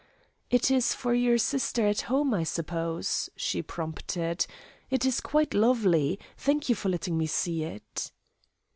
[0.49, 4.47] "It is for your sister at home, I suppose," she prompted.
[4.89, 6.17] "It's quite lovely.
[6.37, 8.11] Thank you for letting me see it."